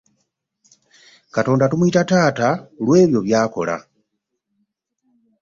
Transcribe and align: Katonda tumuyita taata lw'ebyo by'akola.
Katonda 1.35 1.65
tumuyita 1.71 2.01
taata 2.09 2.47
lw'ebyo 2.83 3.19
by'akola. 3.25 3.77